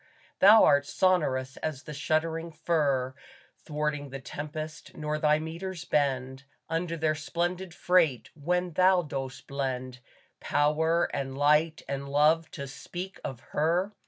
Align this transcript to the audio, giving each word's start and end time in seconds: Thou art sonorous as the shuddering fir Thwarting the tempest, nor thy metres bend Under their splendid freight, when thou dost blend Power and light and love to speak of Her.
Thou 0.39 0.63
art 0.63 0.87
sonorous 0.87 1.57
as 1.57 1.83
the 1.83 1.93
shuddering 1.93 2.51
fir 2.51 3.13
Thwarting 3.59 4.09
the 4.09 4.19
tempest, 4.19 4.97
nor 4.97 5.19
thy 5.19 5.37
metres 5.37 5.85
bend 5.85 6.43
Under 6.67 6.97
their 6.97 7.13
splendid 7.13 7.71
freight, 7.71 8.31
when 8.33 8.71
thou 8.71 9.03
dost 9.03 9.45
blend 9.45 9.99
Power 10.39 11.03
and 11.13 11.37
light 11.37 11.83
and 11.87 12.09
love 12.09 12.49
to 12.49 12.65
speak 12.65 13.19
of 13.23 13.41
Her. 13.51 13.91